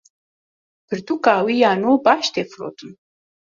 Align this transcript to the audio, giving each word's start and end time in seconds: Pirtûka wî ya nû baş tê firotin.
Pirtûka 0.87 1.35
wî 1.45 1.55
ya 1.63 1.71
nû 1.81 1.91
baş 2.05 2.25
tê 2.33 2.43
firotin. 2.51 2.91